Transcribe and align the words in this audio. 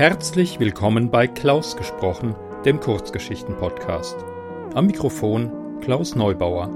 Herzlich 0.00 0.58
willkommen 0.58 1.10
bei 1.10 1.26
Klaus 1.26 1.76
gesprochen, 1.76 2.34
dem 2.64 2.80
Kurzgeschichten-Podcast. 2.80 4.16
Am 4.72 4.86
Mikrofon 4.86 5.78
Klaus 5.82 6.14
Neubauer. 6.14 6.70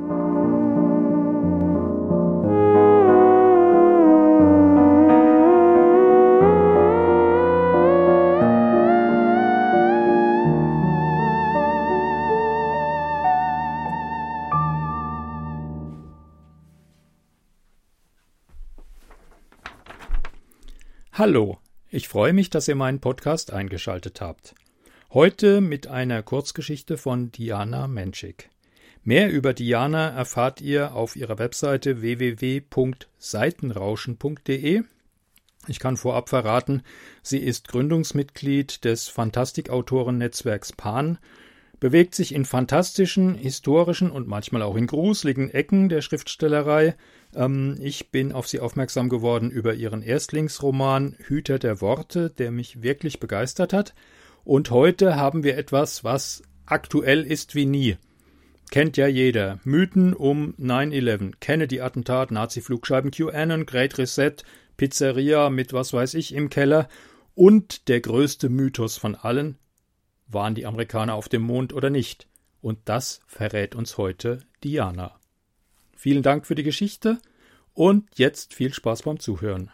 Hallo, 21.15 21.57
ich 21.95 22.09
freue 22.09 22.33
mich, 22.33 22.51
dass 22.51 22.67
ihr 22.67 22.75
meinen 22.75 22.99
Podcast 22.99 23.53
eingeschaltet 23.53 24.21
habt. 24.21 24.57
Heute 25.13 25.61
mit 25.61 25.87
einer 25.87 26.25
Kurzgeschichte 26.25 26.97
von 26.97 27.31
Diana 27.31 27.87
Menschik. 27.87 28.51
Mehr 29.05 29.31
über 29.31 29.55
Diana 29.55 30.09
erfahrt 30.09 30.61
ihr 30.61 30.97
auf 30.97 31.15
ihrer 31.15 31.39
Webseite 31.39 32.01
www.seitenrauschen.de. 32.01 34.83
Ich 35.69 35.79
kann 35.79 35.97
vorab 35.97 36.29
verraten, 36.29 36.83
sie 37.23 37.39
ist 37.39 37.69
Gründungsmitglied 37.69 38.85
des 38.85 39.07
Fantastikautoren-Netzwerks 39.07 40.73
PAN 40.73 41.19
bewegt 41.85 42.15
sich 42.15 42.35
in 42.35 42.47
fantastischen, 42.47 43.35
historischen 43.35 44.11
und 44.11 44.27
manchmal 44.27 44.63
auch 44.63 44.75
in 44.75 44.87
gruseligen 44.87 45.51
Ecken 45.51 45.91
der 45.91 46.01
Schriftstellerei. 46.01 46.95
Ähm, 47.35 47.77
ich 47.81 48.11
bin 48.11 48.33
auf 48.33 48.49
sie 48.49 48.61
aufmerksam 48.61 49.09
geworden 49.09 49.51
über 49.51 49.75
ihren 49.75 50.03
Erstlingsroman 50.03 51.17
Hüter 51.19 51.59
der 51.59 51.81
Worte, 51.81 52.31
der 52.31 52.51
mich 52.51 52.83
wirklich 52.83 53.21
begeistert 53.21 53.73
hat. 53.73 53.95
Und 54.45 54.71
heute 54.71 55.17
haben 55.17 55.43
wir 55.43 55.57
etwas, 55.57 56.05
was 56.05 56.43
aktuell 56.67 57.23
ist 57.23 57.55
wie 57.55 57.67
nie. 57.67 57.97
Kennt 58.71 58.97
ja 58.97 59.07
jeder. 59.07 59.61
Mythen 59.65 60.15
um 60.15 60.55
9-11, 60.59 61.35
Kennedy-Attentat, 61.41 62.31
Nazi-Flugscheiben, 62.31 63.11
QAnon, 63.11 63.67
Great 63.67 63.99
Reset, 63.99 64.37
Pizzeria 64.77 65.51
mit 65.51 65.73
was 65.73 65.93
weiß 65.93 66.15
ich 66.15 66.35
im 66.35 66.51
Keller 66.51 66.89
und 67.35 67.89
der 67.89 68.01
größte 68.01 68.49
Mythos 68.49 68.97
von 68.97 69.15
allen, 69.15 69.59
waren 70.27 70.55
die 70.55 70.67
Amerikaner 70.67 71.15
auf 71.15 71.29
dem 71.29 71.43
Mond 71.43 71.73
oder 71.73 71.91
nicht? 71.91 72.27
Und 72.61 72.79
das 72.87 73.21
verrät 73.27 73.75
uns 73.75 73.99
heute 73.99 74.41
Diana. 74.63 75.15
Vielen 76.05 76.23
Dank 76.23 76.47
für 76.47 76.55
die 76.55 76.65
Geschichte 76.65 77.17
und 77.73 78.19
jetzt 78.19 78.53
viel 78.53 78.75
Spaß 78.75 79.05
beim 79.05 79.21
Zuhören. 79.21 79.71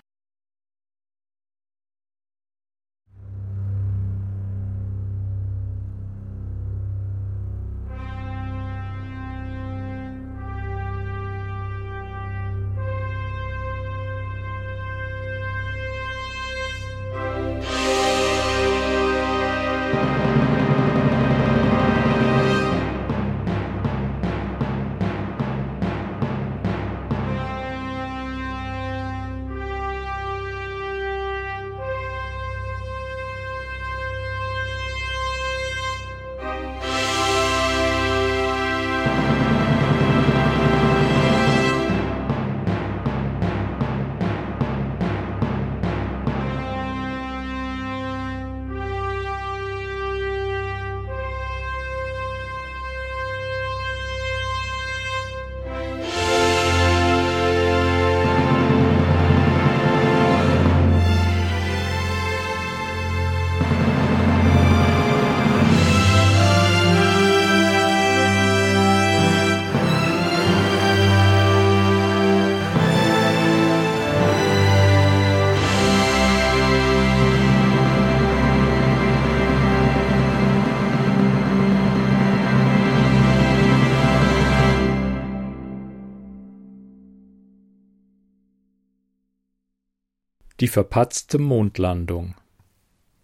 Verpatzte 90.70 91.38
Mondlandung 91.38 92.34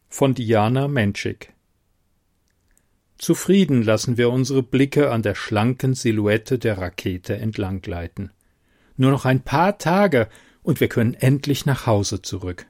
von 0.08 0.34
Diana 0.34 0.88
Menschik 0.88 1.52
Zufrieden 3.18 3.82
lassen 3.82 4.18
wir 4.18 4.30
unsere 4.30 4.62
Blicke 4.62 5.10
an 5.10 5.22
der 5.22 5.34
schlanken 5.34 5.94
Silhouette 5.94 6.58
der 6.58 6.76
Rakete 6.76 7.36
entlanggleiten. 7.36 8.30
Nur 8.96 9.10
noch 9.10 9.24
ein 9.24 9.40
paar 9.40 9.78
Tage 9.78 10.28
und 10.62 10.80
wir 10.80 10.88
können 10.88 11.14
endlich 11.14 11.64
nach 11.64 11.86
Hause 11.86 12.20
zurück. 12.20 12.66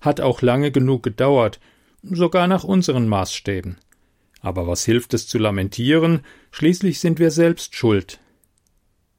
Hat 0.00 0.20
auch 0.20 0.42
lange 0.42 0.72
genug 0.72 1.02
gedauert, 1.02 1.60
sogar 2.02 2.48
nach 2.48 2.64
unseren 2.64 3.06
Maßstäben. 3.06 3.76
Aber 4.40 4.66
was 4.66 4.84
hilft 4.84 5.14
es 5.14 5.28
zu 5.28 5.38
lamentieren, 5.38 6.22
schließlich 6.50 6.98
sind 6.98 7.20
wir 7.20 7.30
selbst 7.30 7.76
schuld. 7.76 8.18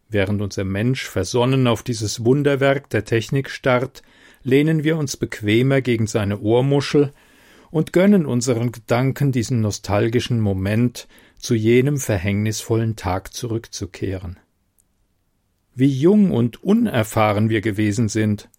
Während 0.09 0.41
unser 0.41 0.65
Mensch 0.65 1.07
versonnen 1.07 1.67
auf 1.67 1.83
dieses 1.83 2.25
Wunderwerk 2.25 2.89
der 2.89 3.05
Technik 3.05 3.49
starrt, 3.49 4.01
lehnen 4.43 4.83
wir 4.83 4.97
uns 4.97 5.17
bequemer 5.17 5.81
gegen 5.81 6.07
seine 6.07 6.39
Ohrmuschel 6.39 7.11
und 7.71 7.91
gönnen 7.93 8.25
unseren 8.25 8.71
Gedanken 8.71 9.31
diesen 9.31 9.61
nostalgischen 9.61 10.39
Moment, 10.39 11.07
zu 11.43 11.55
jenem 11.55 11.97
verhängnisvollen 11.97 12.95
Tag 12.95 13.33
zurückzukehren. 13.33 14.39
Wie 15.75 15.89
jung 15.89 16.31
und 16.31 16.63
unerfahren 16.63 17.49
wir 17.49 17.61
gewesen 17.61 18.07
sind. 18.07 18.49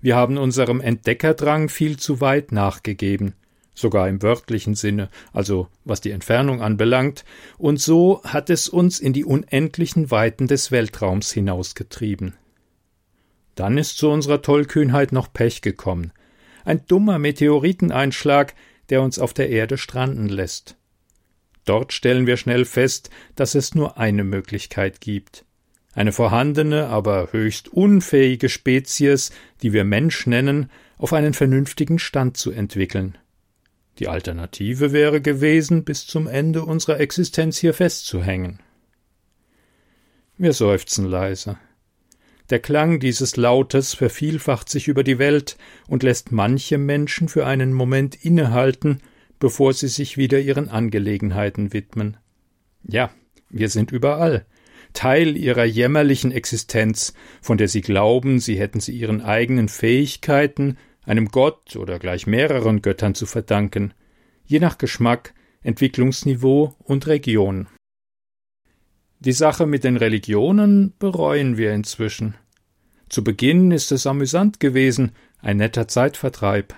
Wir 0.00 0.16
haben 0.16 0.36
unserem 0.36 0.80
Entdeckerdrang 0.80 1.68
viel 1.68 1.98
zu 1.98 2.20
weit 2.20 2.50
nachgegeben, 2.50 3.34
sogar 3.74 4.08
im 4.08 4.22
wörtlichen 4.22 4.74
Sinne, 4.74 5.08
also 5.32 5.68
was 5.84 6.00
die 6.00 6.10
Entfernung 6.10 6.62
anbelangt, 6.62 7.24
und 7.58 7.80
so 7.80 8.22
hat 8.24 8.50
es 8.50 8.68
uns 8.68 8.98
in 8.98 9.12
die 9.12 9.24
unendlichen 9.24 10.10
Weiten 10.10 10.46
des 10.48 10.70
Weltraums 10.70 11.30
hinausgetrieben. 11.30 12.34
Dann 13.56 13.78
ist 13.78 13.98
zu 13.98 14.08
unserer 14.10 14.42
Tollkühnheit 14.42 15.10
noch 15.10 15.32
Pech 15.32 15.62
gekommen. 15.62 16.12
Ein 16.64 16.86
dummer 16.86 17.18
Meteoriteneinschlag, 17.18 18.54
der 18.90 19.02
uns 19.02 19.18
auf 19.18 19.34
der 19.34 19.50
Erde 19.50 19.78
stranden 19.78 20.28
lässt. 20.28 20.76
Dort 21.64 21.92
stellen 21.92 22.26
wir 22.26 22.36
schnell 22.36 22.64
fest, 22.64 23.10
dass 23.34 23.56
es 23.56 23.74
nur 23.74 23.98
eine 23.98 24.22
Möglichkeit 24.22 25.00
gibt. 25.00 25.44
Eine 25.94 26.12
vorhandene, 26.12 26.86
aber 26.88 27.32
höchst 27.32 27.68
unfähige 27.68 28.48
Spezies, 28.48 29.32
die 29.62 29.72
wir 29.72 29.84
Mensch 29.84 30.26
nennen, 30.26 30.70
auf 30.98 31.12
einen 31.12 31.34
vernünftigen 31.34 31.98
Stand 31.98 32.36
zu 32.36 32.52
entwickeln. 32.52 33.16
Die 33.98 34.08
Alternative 34.08 34.92
wäre 34.92 35.22
gewesen, 35.22 35.84
bis 35.84 36.06
zum 36.06 36.26
Ende 36.26 36.64
unserer 36.64 37.00
Existenz 37.00 37.56
hier 37.56 37.72
festzuhängen. 37.72 38.60
Wir 40.36 40.52
seufzen 40.52 41.06
leise. 41.06 41.56
Der 42.50 42.60
Klang 42.60 43.00
dieses 43.00 43.36
Lautes 43.36 43.94
vervielfacht 43.94 44.68
sich 44.68 44.86
über 44.86 45.02
die 45.02 45.18
Welt 45.18 45.56
und 45.88 46.02
lässt 46.02 46.30
manche 46.30 46.78
Menschen 46.78 47.28
für 47.28 47.46
einen 47.46 47.72
Moment 47.72 48.14
innehalten, 48.14 49.00
bevor 49.40 49.72
sie 49.72 49.88
sich 49.88 50.16
wieder 50.16 50.38
ihren 50.38 50.68
Angelegenheiten 50.68 51.72
widmen. 51.72 52.16
Ja, 52.84 53.10
wir 53.50 53.68
sind 53.68 53.90
überall, 53.90 54.46
Teil 54.92 55.36
ihrer 55.36 55.64
jämmerlichen 55.64 56.32
Existenz, 56.32 57.12
von 57.42 57.58
der 57.58 57.68
sie 57.68 57.82
glauben, 57.82 58.38
sie 58.38 58.58
hätten 58.58 58.80
sie 58.80 58.96
ihren 58.96 59.20
eigenen 59.20 59.68
Fähigkeiten, 59.68 60.78
einem 61.02 61.28
Gott 61.28 61.76
oder 61.76 61.98
gleich 61.98 62.26
mehreren 62.26 62.80
Göttern 62.80 63.14
zu 63.14 63.26
verdanken, 63.26 63.92
je 64.46 64.58
nach 64.58 64.78
Geschmack, 64.78 65.34
Entwicklungsniveau 65.62 66.74
und 66.78 67.06
Region. 67.08 67.66
Die 69.20 69.32
Sache 69.32 69.66
mit 69.66 69.82
den 69.82 69.96
Religionen 69.96 70.92
bereuen 70.98 71.56
wir 71.56 71.72
inzwischen. 71.72 72.34
Zu 73.08 73.24
Beginn 73.24 73.70
ist 73.70 73.90
es 73.90 74.06
amüsant 74.06 74.60
gewesen, 74.60 75.12
ein 75.40 75.56
netter 75.56 75.88
Zeitvertreib. 75.88 76.74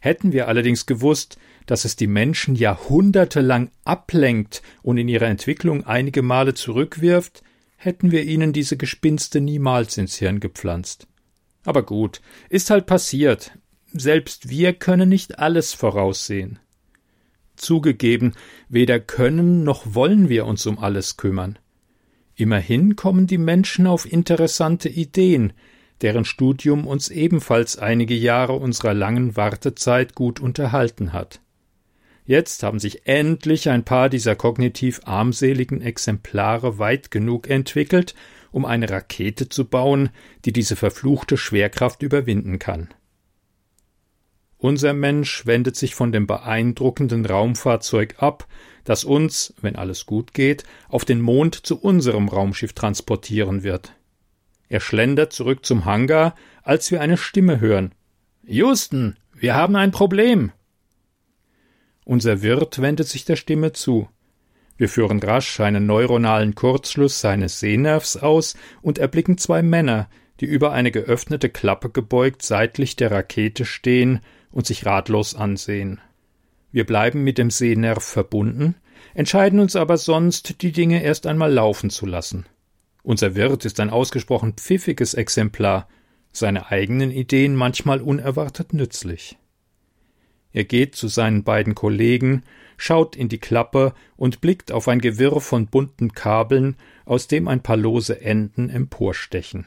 Hätten 0.00 0.32
wir 0.32 0.48
allerdings 0.48 0.86
gewusst, 0.86 1.38
dass 1.66 1.84
es 1.84 1.96
die 1.96 2.06
Menschen 2.06 2.54
jahrhundertelang 2.54 3.70
ablenkt 3.84 4.62
und 4.82 4.96
in 4.96 5.08
ihrer 5.08 5.26
Entwicklung 5.26 5.84
einige 5.84 6.22
Male 6.22 6.54
zurückwirft, 6.54 7.42
hätten 7.76 8.10
wir 8.10 8.24
ihnen 8.24 8.52
diese 8.52 8.76
Gespinste 8.76 9.40
niemals 9.40 9.98
ins 9.98 10.16
Hirn 10.16 10.40
gepflanzt. 10.40 11.06
Aber 11.64 11.84
gut, 11.84 12.22
ist 12.48 12.70
halt 12.70 12.86
passiert. 12.86 13.52
Selbst 13.92 14.48
wir 14.48 14.72
können 14.72 15.08
nicht 15.08 15.38
alles 15.38 15.74
voraussehen. 15.74 16.58
Zugegeben, 17.56 18.34
weder 18.68 19.00
können 19.00 19.64
noch 19.64 19.94
wollen 19.94 20.28
wir 20.28 20.46
uns 20.46 20.64
um 20.66 20.78
alles 20.78 21.16
kümmern. 21.16 21.58
Immerhin 22.36 22.96
kommen 22.96 23.26
die 23.26 23.38
Menschen 23.38 23.86
auf 23.86 24.10
interessante 24.10 24.90
Ideen, 24.90 25.54
deren 26.02 26.26
Studium 26.26 26.86
uns 26.86 27.08
ebenfalls 27.08 27.78
einige 27.78 28.14
Jahre 28.14 28.52
unserer 28.52 28.92
langen 28.92 29.36
Wartezeit 29.36 30.14
gut 30.14 30.38
unterhalten 30.38 31.14
hat. 31.14 31.40
Jetzt 32.26 32.62
haben 32.62 32.78
sich 32.78 33.06
endlich 33.06 33.70
ein 33.70 33.84
paar 33.84 34.10
dieser 34.10 34.34
kognitiv 34.34 35.00
armseligen 35.04 35.80
Exemplare 35.80 36.78
weit 36.78 37.10
genug 37.10 37.48
entwickelt, 37.48 38.14
um 38.50 38.64
eine 38.64 38.90
Rakete 38.90 39.48
zu 39.48 39.64
bauen, 39.64 40.10
die 40.44 40.52
diese 40.52 40.76
verfluchte 40.76 41.36
Schwerkraft 41.36 42.02
überwinden 42.02 42.58
kann. 42.58 42.88
Unser 44.58 44.94
Mensch 44.94 45.44
wendet 45.44 45.76
sich 45.76 45.94
von 45.94 46.12
dem 46.12 46.26
beeindruckenden 46.26 47.26
Raumfahrzeug 47.26 48.16
ab, 48.18 48.46
das 48.84 49.04
uns, 49.04 49.52
wenn 49.60 49.76
alles 49.76 50.06
gut 50.06 50.32
geht, 50.32 50.64
auf 50.88 51.04
den 51.04 51.20
Mond 51.20 51.54
zu 51.54 51.78
unserem 51.78 52.28
Raumschiff 52.28 52.72
transportieren 52.72 53.62
wird. 53.62 53.94
Er 54.68 54.80
schlendert 54.80 55.32
zurück 55.32 55.66
zum 55.66 55.84
Hangar, 55.84 56.34
als 56.62 56.90
wir 56.90 57.00
eine 57.00 57.16
Stimme 57.16 57.60
hören. 57.60 57.92
Houston, 58.44 59.16
wir 59.34 59.54
haben 59.54 59.76
ein 59.76 59.90
Problem. 59.90 60.52
Unser 62.04 62.42
Wirt 62.42 62.80
wendet 62.80 63.08
sich 63.08 63.24
der 63.24 63.36
Stimme 63.36 63.72
zu. 63.72 64.08
Wir 64.76 64.88
führen 64.88 65.20
rasch 65.20 65.60
einen 65.60 65.86
neuronalen 65.86 66.54
Kurzschluss 66.54 67.20
seines 67.20 67.60
Sehnervs 67.60 68.16
aus 68.16 68.56
und 68.82 68.98
erblicken 68.98 69.38
zwei 69.38 69.62
Männer, 69.62 70.08
die 70.40 70.46
über 70.46 70.72
eine 70.72 70.90
geöffnete 70.90 71.48
Klappe 71.48 71.90
gebeugt 71.90 72.42
seitlich 72.42 72.96
der 72.96 73.10
Rakete 73.10 73.64
stehen 73.64 74.20
und 74.56 74.66
sich 74.66 74.86
ratlos 74.86 75.34
ansehen. 75.34 76.00
Wir 76.72 76.86
bleiben 76.86 77.22
mit 77.22 77.36
dem 77.36 77.50
Sehnerv 77.50 78.02
verbunden, 78.02 78.74
entscheiden 79.12 79.60
uns 79.60 79.76
aber 79.76 79.98
sonst, 79.98 80.62
die 80.62 80.72
Dinge 80.72 81.02
erst 81.02 81.26
einmal 81.26 81.52
laufen 81.52 81.90
zu 81.90 82.06
lassen. 82.06 82.46
Unser 83.02 83.34
Wirt 83.34 83.66
ist 83.66 83.78
ein 83.80 83.90
ausgesprochen 83.90 84.54
pfiffiges 84.54 85.12
Exemplar, 85.12 85.86
seine 86.32 86.70
eigenen 86.70 87.10
Ideen 87.10 87.54
manchmal 87.54 88.00
unerwartet 88.00 88.72
nützlich. 88.72 89.36
Er 90.54 90.64
geht 90.64 90.96
zu 90.96 91.08
seinen 91.08 91.44
beiden 91.44 91.74
Kollegen, 91.74 92.42
schaut 92.78 93.14
in 93.14 93.28
die 93.28 93.36
Klappe 93.36 93.92
und 94.16 94.40
blickt 94.40 94.72
auf 94.72 94.88
ein 94.88 95.02
Gewirr 95.02 95.42
von 95.42 95.66
bunten 95.66 96.14
Kabeln, 96.14 96.76
aus 97.04 97.28
dem 97.28 97.46
ein 97.46 97.62
paar 97.62 97.76
lose 97.76 98.22
Enden 98.22 98.70
emporstechen. 98.70 99.66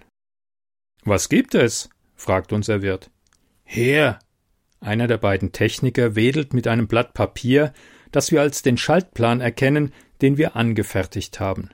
Was 1.04 1.30
gibt 1.30 1.54
es? 1.54 1.92
fragt 2.16 2.52
unser 2.54 2.82
Wirt. 2.82 3.12
Her, 3.64 4.18
einer 4.80 5.08
der 5.08 5.18
beiden 5.18 5.52
Techniker 5.52 6.16
wedelt 6.16 6.54
mit 6.54 6.68
einem 6.68 6.88
Blatt 6.88 7.14
Papier, 7.14 7.74
das 8.12 8.32
wir 8.32 8.42
als 8.42 8.62
den 8.62 8.78
Schaltplan 8.78 9.42
erkennen, 9.42 9.94
den 10.22 10.38
wir 10.38 10.56
angefertigt 10.56 11.40
haben. 11.40 11.70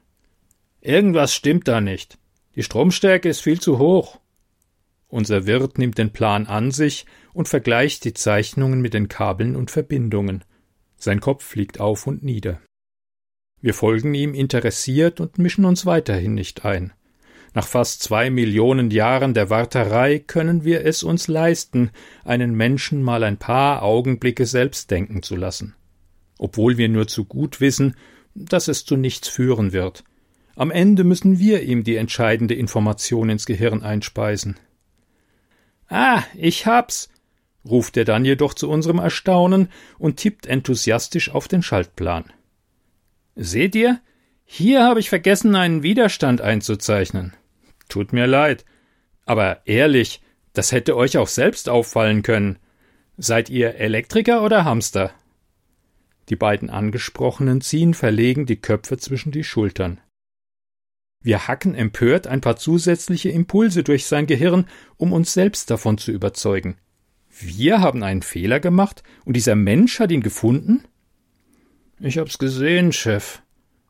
Irgendwas 0.81 1.33
stimmt 1.33 1.67
da 1.67 1.81
nicht. 1.81 2.17
Die 2.55 2.63
Stromstärke 2.63 3.29
ist 3.29 3.41
viel 3.41 3.59
zu 3.59 3.79
hoch. 3.79 4.19
Unser 5.07 5.45
Wirt 5.45 5.77
nimmt 5.77 5.97
den 5.97 6.11
Plan 6.11 6.47
an 6.47 6.71
sich 6.71 7.05
und 7.33 7.47
vergleicht 7.47 8.05
die 8.05 8.13
Zeichnungen 8.13 8.81
mit 8.81 8.93
den 8.93 9.07
Kabeln 9.07 9.55
und 9.55 9.71
Verbindungen. 9.71 10.43
Sein 10.97 11.21
Kopf 11.21 11.43
fliegt 11.43 11.79
auf 11.79 12.07
und 12.07 12.23
nieder. 12.23 12.61
Wir 13.61 13.73
folgen 13.73 14.13
ihm 14.13 14.33
interessiert 14.33 15.19
und 15.19 15.37
mischen 15.37 15.65
uns 15.65 15.85
weiterhin 15.85 16.33
nicht 16.33 16.65
ein. 16.65 16.93
Nach 17.55 17.65
fast 17.65 18.03
zwei 18.03 18.29
Millionen 18.29 18.91
Jahren 18.91 19.33
der 19.33 19.49
Warterei 19.49 20.19
können 20.19 20.65
wir 20.65 20.85
es 20.85 21.03
uns 21.03 21.29
leisten, 21.29 21.89
einen 22.25 22.53
Menschen 22.53 23.01
mal 23.01 23.23
ein 23.23 23.37
paar 23.37 23.81
Augenblicke 23.81 24.45
selbst 24.45 24.91
denken 24.91 25.23
zu 25.23 25.37
lassen. 25.37 25.73
Obwohl 26.37 26.77
wir 26.77 26.89
nur 26.89 27.07
zu 27.07 27.23
gut 27.23 27.61
wissen, 27.61 27.95
dass 28.35 28.67
es 28.67 28.83
zu 28.83 28.97
nichts 28.97 29.29
führen 29.29 29.71
wird. 29.71 30.03
Am 30.57 30.69
Ende 30.69 31.05
müssen 31.05 31.39
wir 31.39 31.63
ihm 31.63 31.85
die 31.85 31.95
entscheidende 31.95 32.55
Information 32.55 33.29
ins 33.29 33.45
Gehirn 33.45 33.83
einspeisen. 33.83 34.57
Ah, 35.87 36.23
ich 36.35 36.65
hab's, 36.65 37.07
ruft 37.63 37.95
er 37.95 38.03
dann 38.03 38.25
jedoch 38.25 38.53
zu 38.53 38.69
unserem 38.69 38.99
Erstaunen 38.99 39.69
und 39.97 40.17
tippt 40.17 40.45
enthusiastisch 40.45 41.29
auf 41.29 41.47
den 41.47 41.63
Schaltplan. 41.63 42.25
Seht 43.37 43.75
ihr? 43.75 44.01
Hier 44.43 44.83
habe 44.83 44.99
ich 44.99 45.07
vergessen, 45.07 45.55
einen 45.55 45.83
Widerstand 45.83 46.41
einzuzeichnen. 46.41 47.33
Tut 47.89 48.13
mir 48.13 48.27
leid. 48.27 48.65
Aber 49.25 49.65
ehrlich, 49.65 50.21
das 50.53 50.71
hätte 50.71 50.95
euch 50.95 51.17
auch 51.17 51.27
selbst 51.27 51.69
auffallen 51.69 52.21
können. 52.21 52.57
Seid 53.17 53.49
ihr 53.49 53.75
Elektriker 53.75 54.43
oder 54.43 54.65
Hamster? 54.65 55.11
Die 56.29 56.35
beiden 56.35 56.69
Angesprochenen 56.69 57.61
ziehen 57.61 57.93
verlegen 57.93 58.45
die 58.45 58.55
Köpfe 58.55 58.97
zwischen 58.97 59.31
die 59.31 59.43
Schultern. 59.43 59.99
Wir 61.21 61.47
hacken 61.47 61.75
empört 61.75 62.27
ein 62.27 62.41
paar 62.41 62.55
zusätzliche 62.55 63.29
Impulse 63.29 63.83
durch 63.83 64.05
sein 64.05 64.27
Gehirn, 64.27 64.67
um 64.97 65.11
uns 65.11 65.33
selbst 65.33 65.69
davon 65.71 65.97
zu 65.97 66.11
überzeugen. 66.11 66.77
Wir 67.29 67.81
haben 67.81 68.03
einen 68.03 68.21
Fehler 68.21 68.59
gemacht 68.59 69.03
und 69.25 69.35
dieser 69.35 69.55
Mensch 69.55 69.99
hat 69.99 70.11
ihn 70.11 70.21
gefunden? 70.21 70.83
Ich 71.99 72.17
hab's 72.17 72.37
gesehen, 72.37 72.91
Chef. 72.91 73.41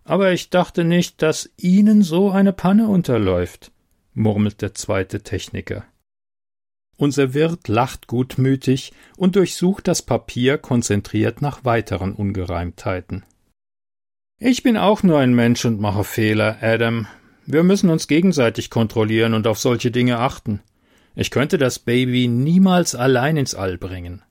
Aber 0.04 0.32
ich 0.32 0.50
dachte 0.50 0.84
nicht, 0.84 1.22
dass 1.22 1.50
Ihnen 1.58 2.04
so 2.04 2.32
eine 2.32 2.54
Panne 2.54 2.88
unterläuft 2.88 3.72
murmelt 4.16 4.62
der 4.62 4.74
zweite 4.74 5.22
Techniker. 5.22 5.86
Unser 6.98 7.34
Wirt 7.34 7.68
lacht 7.68 8.08
gutmütig 8.08 8.94
und 9.18 9.36
durchsucht 9.36 9.88
das 9.88 10.02
Papier 10.02 10.58
konzentriert 10.58 11.42
nach 11.42 11.66
weiteren 11.66 12.14
Ungereimtheiten. 12.14 13.26
Ich 14.40 14.64
bin 14.64 14.78
auch 14.78 15.04
nur 15.04 15.20
ein 15.20 15.34
Mensch 15.34 15.66
und 15.66 15.80
mache 15.80 16.04
Fehler, 16.04 16.58
Adam. 16.62 17.08
Wir 17.46 17.64
müssen 17.64 17.90
uns 17.90 18.08
gegenseitig 18.08 18.70
kontrollieren 18.70 19.34
und 19.34 19.46
auf 19.46 19.60
solche 19.60 19.92
Dinge 19.92 20.20
achten. 20.20 20.62
Ich 21.16 21.32
könnte 21.32 21.58
das 21.58 21.80
Baby 21.80 22.28
niemals 22.28 22.96
allein 22.96 23.38
ins 23.38 23.56
All 23.56 23.78
bringen. 23.78 24.24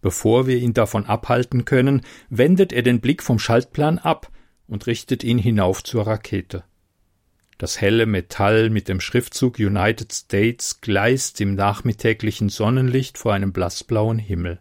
Bevor 0.00 0.46
wir 0.46 0.58
ihn 0.58 0.72
davon 0.72 1.06
abhalten 1.06 1.64
können, 1.64 2.02
wendet 2.30 2.72
er 2.72 2.82
den 2.82 3.00
Blick 3.00 3.22
vom 3.22 3.38
Schaltplan 3.38 3.98
ab 3.98 4.30
und 4.68 4.86
richtet 4.86 5.24
ihn 5.24 5.38
hinauf 5.38 5.82
zur 5.82 6.06
Rakete. 6.06 6.64
Das 7.58 7.80
helle 7.80 8.04
Metall 8.04 8.68
mit 8.68 8.88
dem 8.88 9.00
Schriftzug 9.00 9.58
United 9.58 10.12
States 10.12 10.80
gleist 10.80 11.40
im 11.40 11.54
nachmittäglichen 11.54 12.50
Sonnenlicht 12.50 13.16
vor 13.16 13.32
einem 13.32 13.52
blassblauen 13.52 14.18
Himmel. 14.18 14.60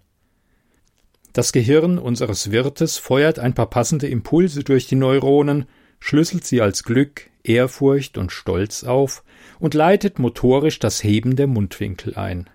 Das 1.34 1.52
Gehirn 1.52 1.98
unseres 1.98 2.52
Wirtes 2.52 2.98
feuert 2.98 3.40
ein 3.40 3.54
paar 3.54 3.70
passende 3.70 4.08
Impulse 4.08 4.64
durch 4.64 4.88
die 4.88 4.96
Neuronen, 4.96 5.66
schlüsselt 6.00 6.46
sie 6.46 6.62
als 6.62 6.84
Glück, 6.84 7.30
Ehrfurcht 7.44 8.18
und 8.18 8.32
Stolz 8.32 8.86
auf 8.86 9.24
und 9.60 9.74
leitet 9.74 10.18
motorisch 10.18 10.80
das 10.80 11.04
Heben 11.04 11.36
der 11.36 11.48
Mundwinkel 11.48 12.16
ein. 12.16 12.50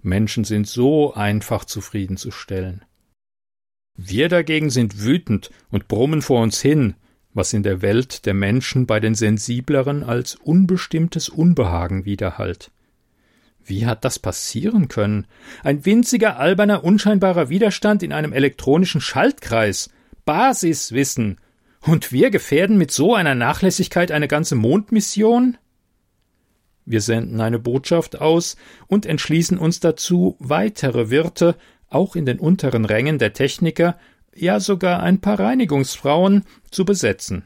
Menschen 0.00 0.44
sind 0.44 0.66
so 0.66 1.12
einfach 1.12 1.66
zufriedenzustellen. 1.66 2.84
Wir 3.94 4.30
dagegen 4.30 4.70
sind 4.70 5.02
wütend 5.02 5.50
und 5.70 5.88
brummen 5.88 6.22
vor 6.22 6.40
uns 6.40 6.62
hin, 6.62 6.94
was 7.34 7.52
in 7.52 7.62
der 7.62 7.82
Welt 7.82 8.26
der 8.26 8.34
Menschen 8.34 8.86
bei 8.86 9.00
den 9.00 9.14
Sensibleren 9.14 10.02
als 10.02 10.34
unbestimmtes 10.34 11.28
Unbehagen 11.28 12.04
widerhallt. 12.04 12.70
Wie 13.64 13.86
hat 13.86 14.04
das 14.04 14.18
passieren 14.18 14.88
können? 14.88 15.26
Ein 15.62 15.84
winziger, 15.84 16.38
alberner, 16.38 16.84
unscheinbarer 16.84 17.50
Widerstand 17.50 18.02
in 18.02 18.12
einem 18.12 18.32
elektronischen 18.32 19.00
Schaltkreis. 19.00 19.90
Basiswissen. 20.24 21.38
Und 21.80 22.12
wir 22.12 22.30
gefährden 22.30 22.78
mit 22.78 22.90
so 22.90 23.14
einer 23.14 23.34
Nachlässigkeit 23.34 24.10
eine 24.10 24.28
ganze 24.28 24.56
Mondmission? 24.56 25.58
Wir 26.84 27.02
senden 27.02 27.40
eine 27.40 27.58
Botschaft 27.58 28.20
aus 28.20 28.56
und 28.86 29.04
entschließen 29.04 29.58
uns 29.58 29.80
dazu, 29.80 30.36
weitere 30.38 31.10
Wirte, 31.10 31.54
auch 31.90 32.16
in 32.16 32.26
den 32.26 32.38
unteren 32.38 32.86
Rängen 32.86 33.18
der 33.18 33.34
Techniker, 33.34 33.98
ja 34.34 34.60
sogar 34.60 35.02
ein 35.02 35.20
paar 35.20 35.38
Reinigungsfrauen 35.38 36.44
zu 36.70 36.84
besetzen. 36.84 37.44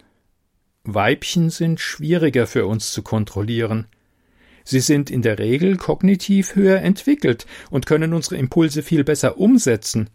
Weibchen 0.85 1.51
sind 1.51 1.81
schwieriger 1.81 2.47
für 2.47 2.67
uns 2.67 2.93
zu 2.93 3.03
kontrollieren. 3.03 3.87
Sie 4.65 4.81
sind 4.81 5.11
in 5.11 5.23
der 5.23 5.39
Regel 5.39 5.77
kognitiv 5.77 6.55
höher 6.55 6.81
entwickelt 6.81 7.47
und 7.71 7.87
können 7.87 8.13
unsere 8.13 8.37
Impulse 8.37 8.83
viel 8.83 9.05
besser 9.05 9.39
umsetzen. 9.39 10.11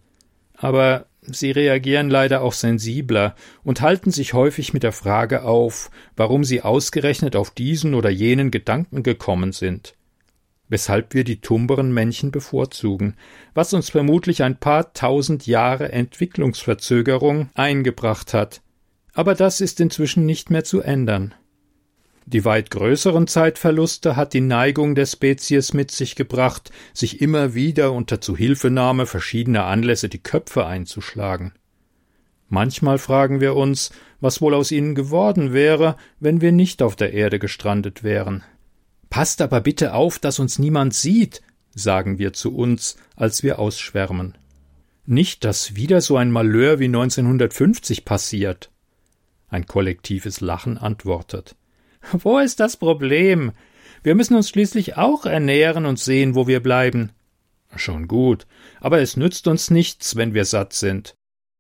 Aber 0.53 1.07
sie 1.21 1.51
reagieren 1.51 2.09
leider 2.09 2.41
auch 2.41 2.53
sensibler 2.53 3.35
und 3.63 3.81
halten 3.81 4.11
sich 4.11 4.33
häufig 4.33 4.73
mit 4.73 4.83
der 4.83 4.93
Frage 4.93 5.43
auf, 5.43 5.91
warum 6.15 6.43
sie 6.43 6.61
ausgerechnet 6.61 7.35
auf 7.35 7.51
diesen 7.51 7.93
oder 7.93 8.09
jenen 8.09 8.51
Gedanken 8.51 9.03
gekommen 9.03 9.51
sind. 9.51 9.96
Weshalb 10.69 11.13
wir 11.13 11.23
die 11.23 11.41
tumberen 11.41 11.93
Männchen 11.93 12.31
bevorzugen, 12.31 13.15
was 13.53 13.73
uns 13.73 13.89
vermutlich 13.89 14.43
ein 14.43 14.57
paar 14.57 14.93
tausend 14.93 15.47
Jahre 15.47 15.91
Entwicklungsverzögerung 15.91 17.49
eingebracht 17.53 18.33
hat. 18.33 18.61
Aber 19.13 19.33
das 19.33 19.61
ist 19.61 19.79
inzwischen 19.79 20.25
nicht 20.25 20.49
mehr 20.49 20.63
zu 20.63 20.81
ändern. 20.81 21.33
Die 22.25 22.43
weit 22.43 22.71
größeren 22.71 23.25
Zeitverluste 23.25 24.17
hat 24.17 24.33
die 24.33 24.41
Neigung 24.41 24.95
der 24.95 25.05
Spezies 25.05 25.73
mit 25.73 25.91
sich 25.91 26.15
gebracht, 26.15 26.71
sich 26.93 27.21
immer 27.21 27.53
wieder 27.53 27.93
unter 27.93 28.19
Zuhilfenahme 28.19 29.05
verschiedener 29.05 29.65
Anlässe 29.65 30.09
die 30.09 30.21
Köpfe 30.21 30.65
einzuschlagen. 30.65 31.53
Manchmal 32.49 32.97
fragen 32.97 33.39
wir 33.39 33.55
uns, 33.55 33.91
was 34.19 34.41
wohl 34.41 34.55
aus 34.55 34.71
ihnen 34.71 34.93
geworden 34.93 35.53
wäre, 35.53 35.95
wenn 36.19 36.41
wir 36.41 36.51
nicht 36.51 36.81
auf 36.81 36.97
der 36.97 37.13
Erde 37.13 37.39
gestrandet 37.39 38.03
wären. 38.03 38.43
Passt 39.09 39.41
aber 39.41 39.61
bitte 39.61 39.93
auf, 39.93 40.19
dass 40.19 40.39
uns 40.39 40.59
niemand 40.59 40.93
sieht, 40.93 41.41
sagen 41.73 42.19
wir 42.19 42.33
zu 42.33 42.55
uns, 42.55 42.97
als 43.15 43.43
wir 43.43 43.59
ausschwärmen. 43.59 44.37
Nicht, 45.05 45.45
dass 45.45 45.75
wieder 45.75 46.01
so 46.01 46.17
ein 46.17 46.31
Malheur 46.31 46.79
wie 46.79 46.85
1950 46.85 48.03
passiert. 48.03 48.71
Ein 49.47 49.65
kollektives 49.65 50.41
Lachen 50.41 50.77
antwortet. 50.77 51.55
Wo 52.11 52.39
ist 52.39 52.59
das 52.59 52.77
Problem? 52.77 53.53
Wir 54.03 54.15
müssen 54.15 54.35
uns 54.35 54.49
schließlich 54.49 54.97
auch 54.97 55.25
ernähren 55.25 55.85
und 55.85 55.99
sehen, 55.99 56.35
wo 56.35 56.47
wir 56.47 56.61
bleiben. 56.61 57.11
Schon 57.75 58.07
gut, 58.07 58.47
aber 58.79 58.99
es 58.99 59.17
nützt 59.17 59.47
uns 59.47 59.69
nichts, 59.69 60.15
wenn 60.15 60.33
wir 60.33 60.45
satt 60.45 60.73
sind. 60.73 61.15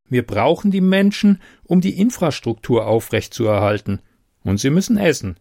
Wir 0.09 0.25
brauchen 0.25 0.71
die 0.71 0.81
Menschen, 0.81 1.41
um 1.63 1.81
die 1.81 1.99
Infrastruktur 1.99 2.87
aufrechtzuerhalten, 2.87 4.01
und 4.43 4.59
sie 4.59 4.69
müssen 4.69 4.97
essen. 4.97 5.37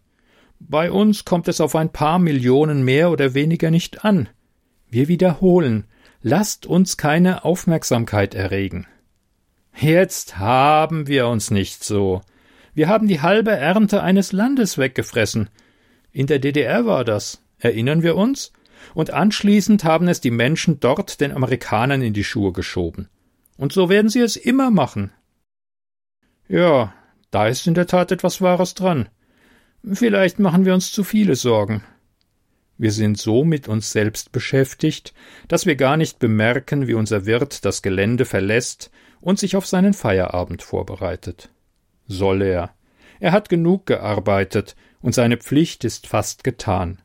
Bei 0.59 0.91
uns 0.91 1.25
kommt 1.25 1.47
es 1.47 1.61
auf 1.61 1.75
ein 1.75 1.91
paar 1.91 2.19
Millionen 2.19 2.83
mehr 2.83 3.11
oder 3.11 3.33
weniger 3.33 3.71
nicht 3.71 4.03
an. 4.03 4.27
Wir 4.89 5.07
wiederholen, 5.07 5.85
lasst 6.21 6.65
uns 6.65 6.97
keine 6.97 7.45
Aufmerksamkeit 7.45 8.33
erregen. 8.33 8.87
Jetzt 9.75 10.39
haben 10.39 11.07
wir 11.07 11.27
uns 11.27 11.51
nicht 11.51 11.83
so. 11.83 12.21
Wir 12.73 12.87
haben 12.87 13.07
die 13.07 13.21
halbe 13.21 13.51
Ernte 13.51 14.01
eines 14.01 14.31
Landes 14.31 14.77
weggefressen. 14.77 15.49
In 16.11 16.27
der 16.27 16.39
DDR 16.39 16.85
war 16.85 17.03
das. 17.03 17.43
Erinnern 17.59 18.01
wir 18.01 18.15
uns? 18.15 18.53
Und 18.93 19.11
anschließend 19.11 19.83
haben 19.83 20.07
es 20.07 20.21
die 20.21 20.31
Menschen 20.31 20.79
dort 20.79 21.21
den 21.21 21.31
Amerikanern 21.31 22.01
in 22.01 22.13
die 22.13 22.23
Schuhe 22.23 22.53
geschoben. 22.53 23.09
Und 23.57 23.73
so 23.73 23.89
werden 23.89 24.09
sie 24.09 24.21
es 24.21 24.35
immer 24.35 24.71
machen. 24.71 25.11
Ja, 26.47 26.93
da 27.31 27.47
ist 27.47 27.67
in 27.67 27.73
der 27.73 27.87
Tat 27.87 28.11
etwas 28.11 28.41
Wahres 28.41 28.73
dran. 28.73 29.09
Vielleicht 29.93 30.39
machen 30.39 30.65
wir 30.65 30.73
uns 30.73 30.91
zu 30.91 31.03
viele 31.03 31.35
Sorgen. 31.35 31.83
Wir 32.77 32.91
sind 32.91 33.17
so 33.17 33.43
mit 33.43 33.67
uns 33.67 33.91
selbst 33.91 34.31
beschäftigt, 34.31 35.13
dass 35.47 35.65
wir 35.65 35.75
gar 35.75 35.97
nicht 35.97 36.19
bemerken, 36.19 36.87
wie 36.87 36.93
unser 36.93 37.25
Wirt 37.25 37.65
das 37.65 37.81
Gelände 37.81 38.25
verlässt 38.25 38.91
und 39.19 39.39
sich 39.39 39.55
auf 39.55 39.65
seinen 39.65 39.93
Feierabend 39.93 40.61
vorbereitet. 40.61 41.49
Soll 42.07 42.41
er. 42.41 42.75
Er 43.19 43.31
hat 43.31 43.49
genug 43.49 43.85
gearbeitet, 43.85 44.75
und 45.01 45.13
seine 45.13 45.37
Pflicht 45.37 45.83
ist 45.83 46.07
fast 46.07 46.43
getan. 46.43 46.99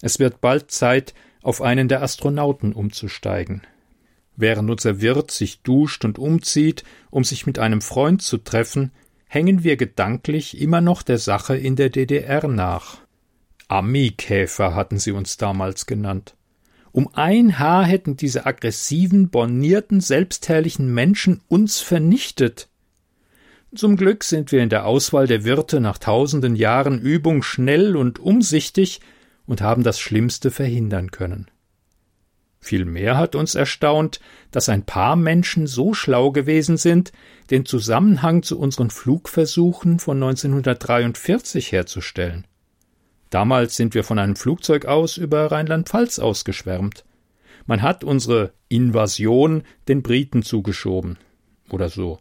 Es 0.00 0.18
wird 0.18 0.40
bald 0.40 0.70
Zeit, 0.70 1.14
auf 1.42 1.62
einen 1.62 1.88
der 1.88 2.02
Astronauten 2.02 2.72
umzusteigen. 2.72 3.62
Während 4.36 4.70
unser 4.70 5.00
Wirt 5.00 5.30
sich 5.30 5.62
duscht 5.62 6.04
und 6.04 6.18
umzieht, 6.18 6.84
um 7.10 7.24
sich 7.24 7.46
mit 7.46 7.58
einem 7.58 7.80
Freund 7.80 8.22
zu 8.22 8.38
treffen, 8.38 8.92
hängen 9.28 9.62
wir 9.62 9.76
gedanklich 9.76 10.60
immer 10.60 10.80
noch 10.80 11.02
der 11.02 11.18
Sache 11.18 11.56
in 11.56 11.76
der 11.76 11.90
DDR 11.90 12.48
nach. 12.48 12.98
Ami-Käfer 13.68 14.74
hatten 14.74 14.98
sie 14.98 15.12
uns 15.12 15.36
damals 15.36 15.86
genannt. 15.86 16.34
Um 16.90 17.08
ein 17.14 17.58
Haar 17.58 17.84
hätten 17.84 18.16
diese 18.16 18.46
aggressiven, 18.46 19.28
bornierten, 19.28 20.00
selbstherrlichen 20.00 20.92
Menschen 20.92 21.42
uns 21.48 21.80
vernichtet. 21.80 22.68
Zum 23.74 23.96
Glück 23.96 24.24
sind 24.24 24.50
wir 24.50 24.62
in 24.62 24.70
der 24.70 24.86
Auswahl 24.86 25.26
der 25.26 25.44
Wirte 25.44 25.80
nach 25.80 25.98
tausenden 25.98 26.56
Jahren 26.56 26.98
Übung 26.98 27.42
schnell 27.42 27.96
und 27.96 28.18
umsichtig 28.18 29.00
und 29.46 29.60
haben 29.60 29.82
das 29.82 30.00
Schlimmste 30.00 30.50
verhindern 30.50 31.10
können. 31.10 31.50
Vielmehr 32.60 33.16
hat 33.16 33.34
uns 33.34 33.54
erstaunt, 33.54 34.20
dass 34.50 34.68
ein 34.68 34.84
paar 34.84 35.16
Menschen 35.16 35.66
so 35.66 35.94
schlau 35.94 36.32
gewesen 36.32 36.76
sind, 36.76 37.12
den 37.50 37.64
Zusammenhang 37.64 38.42
zu 38.42 38.58
unseren 38.58 38.90
Flugversuchen 38.90 39.98
von 39.98 40.22
1943 40.22 41.72
herzustellen. 41.72 42.46
Damals 43.30 43.76
sind 43.76 43.94
wir 43.94 44.04
von 44.04 44.18
einem 44.18 44.36
Flugzeug 44.36 44.86
aus 44.86 45.16
über 45.16 45.52
Rheinland-Pfalz 45.52 46.18
ausgeschwärmt. 46.18 47.04
Man 47.66 47.82
hat 47.82 48.02
unsere 48.02 48.52
Invasion 48.68 49.62
den 49.86 50.02
Briten 50.02 50.42
zugeschoben. 50.42 51.18
Oder 51.68 51.90
so. 51.90 52.18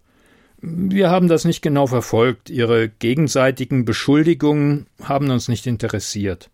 Wir 0.60 1.10
haben 1.10 1.27
das 1.27 1.46
nicht 1.46 1.62
genau 1.62 1.88
verfolgt. 1.88 2.50
Ihre 2.50 2.89
gegenseitigen 2.89 3.86
Beschuldigungen 3.86 4.88
haben 5.01 5.29
uns 5.29 5.48
nicht 5.48 5.67
interessiert. 5.67 6.50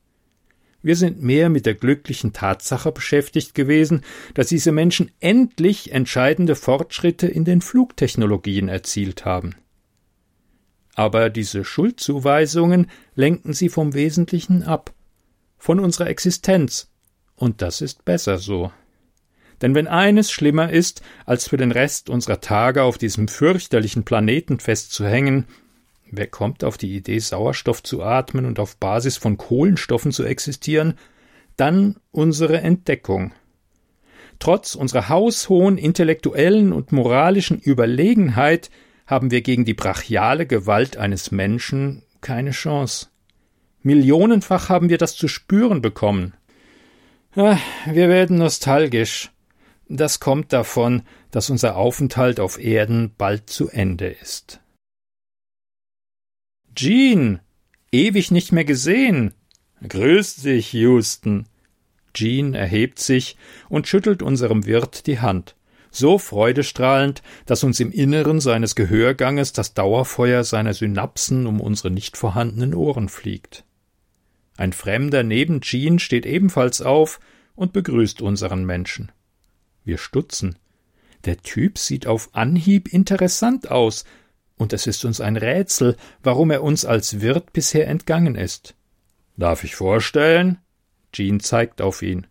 Wir 0.84 0.98
sind 0.98 1.24
mehr 1.24 1.50
mit 1.50 1.66
der 1.66 1.75
glücklichen 1.75 2.34
Tatsache 2.34 2.92
beschäftigt 2.92 3.56
gewesen, 3.56 4.04
dass 4.34 4.48
diese 4.48 4.74
Menschen 4.74 5.10
endlich 5.22 5.94
entscheidende 5.94 6.56
Fortschritte 6.56 7.25
in 7.25 7.46
den 7.46 7.62
Flugtechnologien 7.62 8.68
erzielt 8.68 9.24
haben. 9.24 9.56
Aber 10.94 11.30
diese 11.30 11.63
Schuldzuweisungen 11.63 12.92
lenken 13.16 13.54
sie 13.54 13.70
vom 13.70 13.94
Wesentlichen 13.94 14.62
ab, 14.63 14.94
von 15.58 15.80
unserer 15.80 16.08
Existenz, 16.08 16.92
und 17.36 17.62
das 17.62 17.82
ist 17.82 18.04
besser 18.04 18.38
so. 18.38 18.72
Denn 19.62 19.75
wenn 19.75 19.88
eines 19.88 20.32
schlimmer 20.32 20.70
ist, 20.70 21.02
als 21.25 21.48
für 21.48 21.58
den 21.58 21.72
Rest 21.72 22.10
unserer 22.10 22.42
Tage 22.42 22.84
auf 22.84 22.98
diesem 22.98 23.30
fürchterlichen 23.30 24.04
Planeten 24.04 24.60
festzuhängen, 24.60 25.46
Wer 26.15 26.27
kommt 26.27 26.63
auf 26.63 26.77
die 26.77 26.96
Idee, 26.96 27.17
Sauerstoff 27.17 27.82
zu 27.82 28.03
atmen 28.03 28.46
und 28.46 28.60
auf 28.60 28.77
Basis 28.77 29.17
von 29.17 29.36
Kohlenstoffen 29.36 30.12
zu 30.12 30.24
existieren? 30.24 30.93
Dann 31.58 31.96
unsere 32.12 32.62
Entdeckung. 32.62 33.34
Trotz 34.38 34.75
unserer 34.75 35.10
haushohen 35.10 35.79
intellektuellen 35.79 36.72
und 36.72 36.91
moralischen 36.91 37.60
Überlegenheit 37.60 38.70
haben 39.08 39.32
wir 39.32 39.41
gegen 39.41 39.65
die 39.65 39.74
brachiale 39.74 40.46
Gewalt 40.46 40.98
eines 40.98 41.32
Menschen 41.32 42.03
keine 42.22 42.51
Chance. 42.51 43.08
Millionenfach 43.82 44.70
haben 44.70 44.89
wir 44.89 45.00
das 45.00 45.15
zu 45.15 45.27
spüren 45.27 45.82
bekommen. 45.82 46.36
Ah, 47.36 47.58
wir 47.88 48.08
werden 48.08 48.38
nostalgisch. 48.38 49.32
Das 49.89 50.20
kommt 50.20 50.53
davon, 50.53 51.01
dass 51.32 51.50
unser 51.50 51.75
Aufenthalt 51.75 52.39
auf 52.39 52.63
Erden 52.63 53.15
bald 53.17 53.50
zu 53.50 53.67
Ende 53.67 54.10
ist. 54.10 54.62
Jean, 56.75 57.39
ewig 57.92 58.32
nicht 58.32 58.51
mehr 58.51 58.65
gesehen. 58.65 59.34
Grüß 59.88 60.38
dich, 60.38 60.74
Houston. 60.74 61.46
Jean 62.13 62.53
erhebt 62.53 63.00
sich 63.00 63.38
und 63.70 63.88
schüttelt 63.88 64.22
unserem 64.22 64.65
Wirt 64.65 65.08
die 65.08 65.20
Hand, 65.20 65.56
so 65.92 66.18
freudestrahlend, 66.18 67.22
dass 67.46 67.63
uns 67.63 67.80
im 67.80 67.92
Inneren 67.92 68.39
seines 68.39 68.75
Gehörganges 68.75 69.51
das 69.51 69.74
Dauerfeuer 69.74 70.44
seiner 70.44 70.74
Synapsen 70.74 71.48
um 71.48 71.60
unsere 71.60 71.92
nicht 71.92 72.18
vorhandenen 72.18 72.74
Ohren 72.74 73.10
fliegt. 73.10 73.65
Ein 74.58 74.74
Fremder 74.74 75.24
neben 75.24 75.62
Jean 75.62 76.00
steht 76.00 76.25
ebenfalls 76.25 76.82
auf 76.82 77.20
und 77.56 77.74
begrüßt 77.74 78.22
unseren 78.22 78.65
Menschen. 78.65 79.12
Wir 79.84 79.98
stutzen. 79.98 80.58
Der 81.25 81.38
Typ 81.38 81.77
sieht 81.77 82.06
auf 82.06 82.30
Anhieb 82.34 82.92
interessant 82.94 83.72
aus, 83.72 84.06
und 84.57 84.74
es 84.74 84.88
ist 84.88 85.05
uns 85.05 85.22
ein 85.22 85.38
Rätsel, 85.38 85.98
warum 86.22 86.51
er 86.51 86.63
uns 86.63 86.86
als 86.86 87.22
Wirt 87.22 87.53
bisher 87.53 87.88
entgangen 87.88 88.36
ist. 88.36 88.75
Darf 89.38 89.63
ich 89.63 89.75
vorstellen? 89.75 90.60
Jean 91.12 91.39
zeigt 91.39 91.81
auf 91.81 92.01
ihn. 92.01 92.27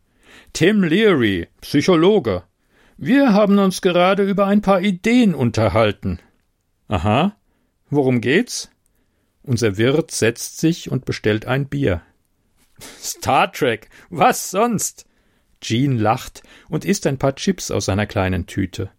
Tim 0.53 0.83
Leary, 0.83 1.49
Psychologe. 1.61 2.45
Wir 2.97 3.33
haben 3.33 3.59
uns 3.59 3.81
gerade 3.81 4.23
über 4.23 4.47
ein 4.47 4.63
paar 4.63 4.81
Ideen 4.81 5.35
unterhalten. 5.35 6.21
Aha. 6.89 7.37
Worum 7.91 8.21
geht's? 8.21 8.71
Unser 9.43 9.77
Wirt 9.77 10.11
setzt 10.11 10.59
sich 10.59 10.91
und 10.91 11.05
bestellt 11.05 11.47
ein 11.47 11.67
Bier. 11.67 12.03
Star 12.81 13.53
Trek. 13.53 13.89
Was 14.11 14.51
sonst? 14.51 15.07
Jean 15.61 15.99
lacht 15.99 16.43
und 16.69 16.85
isst 16.85 17.07
ein 17.07 17.19
paar 17.19 17.35
Chips 17.35 17.71
aus 17.71 17.87
seiner 17.87 18.07
kleinen 18.07 18.47
Tüte. 18.47 18.91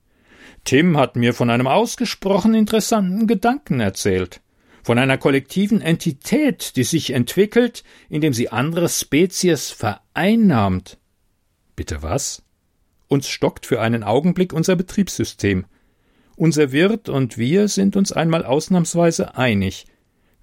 Tim 0.64 0.98
hat 0.98 1.16
mir 1.16 1.34
von 1.34 1.50
einem 1.50 1.68
ausgesprochen 1.68 2.54
interessanten 2.54 3.28
Gedanken 3.28 3.80
erzählt. 3.80 4.42
Von 4.84 4.98
einer 4.98 5.18
kollektiven 5.18 5.82
Entität, 5.82 6.76
die 6.76 6.84
sich 6.84 7.12
entwickelt, 7.12 7.84
indem 8.10 8.34
sie 8.34 8.50
andere 8.50 8.90
Spezies 8.90 9.72
vereinnahmt. 9.72 10.98
Bitte 11.76 12.02
was? 12.02 12.44
Uns 13.08 13.28
stockt 13.28 13.66
für 13.66 13.82
einen 13.82 14.04
Augenblick 14.04 14.54
unser 14.54 14.76
Betriebssystem. 14.76 15.66
Unser 16.36 16.72
Wirt 16.72 17.10
und 17.10 17.38
wir 17.38 17.68
sind 17.68 17.96
uns 17.96 18.12
einmal 18.12 18.44
ausnahmsweise 18.44 19.38
einig. 19.38 19.86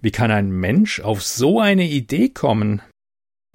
Wie 0.01 0.11
kann 0.11 0.31
ein 0.31 0.51
Mensch 0.51 1.01
auf 1.01 1.23
so 1.23 1.61
eine 1.61 1.87
Idee 1.87 2.29
kommen? 2.29 2.81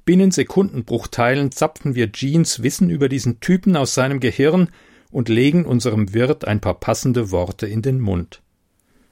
Binnen 0.04 0.32
Sekundenbruchteilen 0.32 1.52
zapfen 1.52 1.96
wir 1.96 2.12
Jeans 2.12 2.62
Wissen 2.62 2.90
über 2.92 3.10
diesen 3.10 3.40
Typen 3.40 3.76
aus 3.76 3.96
seinem 3.96 4.20
Gehirn 4.20 4.70
und 5.16 5.30
legen 5.30 5.64
unserem 5.64 6.14
Wirt 6.14 6.46
ein 6.46 6.60
paar 6.60 6.78
passende 6.78 7.32
Worte 7.32 7.68
in 7.68 7.82
den 7.82 8.02
Mund. 8.02 8.42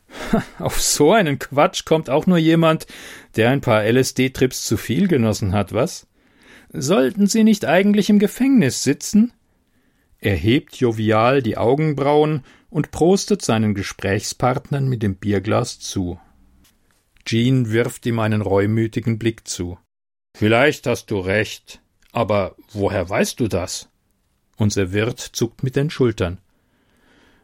Auf 0.59 0.81
so 0.81 1.13
einen 1.13 1.39
Quatsch 1.39 1.85
kommt 1.85 2.09
auch 2.09 2.27
nur 2.27 2.37
jemand, 2.37 2.87
der 3.37 3.51
ein 3.51 3.61
paar 3.61 3.85
LSD-Trips 3.85 4.65
zu 4.65 4.75
viel 4.75 5.07
genossen 5.07 5.53
hat, 5.53 5.71
was? 5.71 6.05
Sollten 6.73 7.27
Sie 7.27 7.45
nicht 7.45 7.63
eigentlich 7.63 8.09
im 8.09 8.19
Gefängnis 8.19 8.83
sitzen? 8.83 9.31
Er 10.19 10.35
hebt 10.35 10.75
jovial 10.75 11.41
die 11.41 11.55
Augenbrauen 11.55 12.43
und 12.69 12.91
prostet 12.91 13.41
seinen 13.41 13.73
Gesprächspartnern 13.73 14.89
mit 14.89 15.03
dem 15.03 15.15
Bierglas 15.15 15.79
zu. 15.79 16.19
Jean 17.25 17.71
wirft 17.71 18.05
ihm 18.05 18.19
einen 18.19 18.41
reumütigen 18.41 19.19
Blick 19.19 19.47
zu. 19.47 19.79
Vielleicht 20.35 20.85
hast 20.85 21.11
du 21.11 21.19
recht, 21.19 21.81
aber 22.11 22.57
woher 22.73 23.09
weißt 23.09 23.39
du 23.39 23.47
das? 23.47 23.87
Unser 24.57 24.91
Wirt 24.91 25.19
zuckt 25.19 25.63
mit 25.63 25.75
den 25.75 25.89
Schultern. 25.89 26.37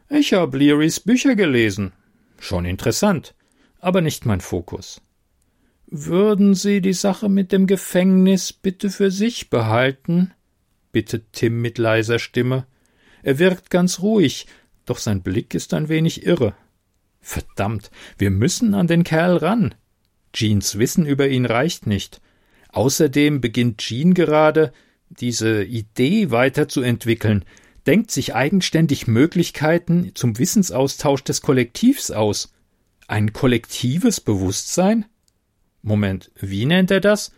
Ich 0.08 0.32
habe 0.32 0.58
Learys 0.58 1.00
Bücher 1.00 1.34
gelesen. 1.36 1.92
Schon 2.38 2.64
interessant, 2.64 3.34
aber 3.78 4.00
nicht 4.00 4.26
mein 4.26 4.40
Fokus. 4.40 5.00
Würden 5.86 6.54
Sie 6.54 6.80
die 6.80 6.92
Sache 6.92 7.28
mit 7.28 7.52
dem 7.52 7.66
Gefängnis 7.66 8.52
bitte 8.52 8.90
für 8.90 9.10
sich 9.10 9.50
behalten? 9.50 10.32
bittet 10.92 11.32
Tim 11.32 11.60
mit 11.60 11.78
leiser 11.78 12.18
Stimme. 12.18 12.66
Er 13.22 13.38
wirkt 13.38 13.70
ganz 13.70 14.00
ruhig, 14.00 14.46
doch 14.86 14.98
sein 14.98 15.22
Blick 15.22 15.54
ist 15.54 15.74
ein 15.74 15.88
wenig 15.88 16.26
irre. 16.26 16.54
Verdammt, 17.20 17.90
wir 18.18 18.30
müssen 18.30 18.74
an 18.74 18.86
den 18.86 19.04
Kerl 19.04 19.36
ran. 19.36 19.74
Jeans 20.32 20.78
Wissen 20.78 21.06
über 21.06 21.28
ihn 21.28 21.44
reicht 21.44 21.86
nicht. 21.86 22.20
Außerdem 22.70 23.40
beginnt 23.40 23.78
Jean 23.78 24.14
gerade, 24.14 24.72
diese 25.10 25.64
Idee 25.64 26.30
weiterzuentwickeln, 26.30 27.44
denkt 27.86 28.10
sich 28.10 28.34
eigenständig 28.34 29.06
Möglichkeiten 29.06 30.12
zum 30.14 30.38
Wissensaustausch 30.38 31.24
des 31.24 31.42
Kollektivs 31.42 32.10
aus. 32.10 32.54
Ein 33.08 33.32
kollektives 33.32 34.20
Bewusstsein? 34.20 35.06
Moment, 35.82 36.30
wie 36.36 36.66
nennt 36.66 36.90
er 36.90 37.00
das? 37.00 37.32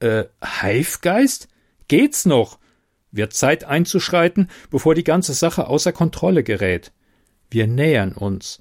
Äh, 0.00 0.24
Hivegeist? 0.42 1.48
Geht's 1.88 2.24
noch? 2.24 2.58
Wird 3.10 3.34
Zeit 3.34 3.64
einzuschreiten, 3.64 4.48
bevor 4.70 4.94
die 4.94 5.04
ganze 5.04 5.34
Sache 5.34 5.66
außer 5.66 5.92
Kontrolle 5.92 6.42
gerät. 6.42 6.92
Wir 7.50 7.66
nähern 7.66 8.12
uns. 8.12 8.60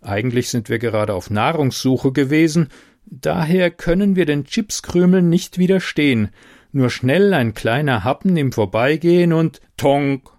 Eigentlich 0.00 0.48
sind 0.48 0.68
wir 0.68 0.80
gerade 0.80 1.14
auf 1.14 1.30
Nahrungssuche 1.30 2.10
gewesen, 2.10 2.68
daher 3.06 3.70
können 3.70 4.16
wir 4.16 4.26
den 4.26 4.44
Chipskrümeln 4.44 5.28
nicht 5.28 5.58
widerstehen, 5.58 6.30
nur 6.72 6.90
schnell 6.90 7.34
ein 7.34 7.54
kleiner 7.54 8.04
Happen 8.04 8.36
im 8.36 8.52
Vorbeigehen 8.52 9.32
und 9.32 9.60
Tonk. 9.76 10.30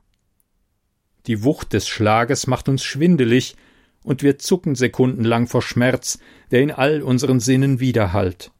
Die 1.27 1.43
Wucht 1.43 1.73
des 1.73 1.87
Schlages 1.87 2.47
macht 2.47 2.67
uns 2.67 2.83
schwindelig, 2.83 3.55
und 4.03 4.21
wir 4.21 4.37
zucken 4.37 4.75
sekundenlang 4.75 5.47
vor 5.47 5.61
Schmerz, 5.61 6.19
der 6.51 6.61
in 6.61 6.71
all 6.71 7.01
unseren 7.01 7.39
Sinnen 7.39 7.79
widerhallt. 7.79 8.51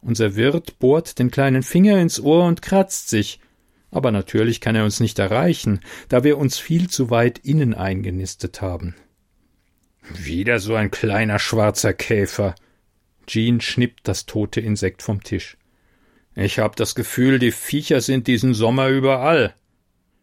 Unser 0.00 0.36
Wirt 0.36 0.78
bohrt 0.78 1.18
den 1.18 1.30
kleinen 1.30 1.62
Finger 1.62 2.00
ins 2.00 2.20
Ohr 2.20 2.46
und 2.46 2.62
kratzt 2.62 3.08
sich, 3.08 3.40
aber 3.90 4.10
natürlich 4.10 4.60
kann 4.60 4.74
er 4.74 4.84
uns 4.84 5.00
nicht 5.00 5.18
erreichen, 5.18 5.80
da 6.08 6.24
wir 6.24 6.38
uns 6.38 6.58
viel 6.58 6.88
zu 6.88 7.10
weit 7.10 7.38
innen 7.38 7.74
eingenistet 7.74 8.60
haben. 8.60 8.94
Wieder 10.14 10.58
so 10.60 10.74
ein 10.74 10.90
kleiner 10.90 11.38
schwarzer 11.38 11.94
Käfer. 11.94 12.54
Jean 13.26 13.60
schnippt 13.60 14.06
das 14.08 14.26
tote 14.26 14.60
Insekt 14.60 15.02
vom 15.02 15.22
Tisch. 15.22 15.56
Ich 16.36 16.58
hab 16.58 16.76
das 16.76 16.94
Gefühl, 16.94 17.38
die 17.38 17.52
Viecher 17.52 18.00
sind 18.00 18.26
diesen 18.26 18.54
Sommer 18.54 18.88
überall. 18.88 19.54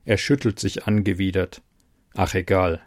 Er 0.04 0.18
schüttelt 0.18 0.60
sich 0.60 0.86
angewidert. 0.88 1.62
Ach 2.16 2.34
egal. 2.34 2.82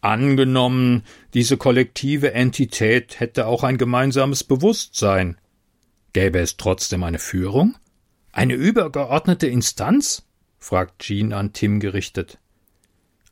Angenommen, 0.00 1.02
diese 1.34 1.56
kollektive 1.56 2.32
Entität 2.32 3.18
hätte 3.18 3.46
auch 3.46 3.64
ein 3.64 3.78
gemeinsames 3.78 4.44
Bewusstsein. 4.44 5.38
Gäbe 6.12 6.38
es 6.38 6.56
trotzdem 6.56 7.02
eine 7.02 7.18
Führung? 7.18 7.76
Eine 8.30 8.54
übergeordnete 8.54 9.48
Instanz? 9.48 10.24
fragt 10.58 11.02
Jean 11.02 11.32
an 11.32 11.52
Tim 11.52 11.80
gerichtet. 11.80 12.38